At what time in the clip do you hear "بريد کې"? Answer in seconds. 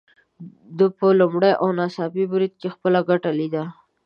2.31-2.67